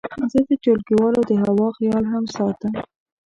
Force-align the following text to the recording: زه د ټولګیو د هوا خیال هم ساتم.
زه 0.31 0.39
د 0.47 0.49
ټولګیو 0.63 1.07
د 1.29 1.31
هوا 1.43 1.67
خیال 1.77 2.03
هم 2.13 2.23
ساتم. 2.35 2.73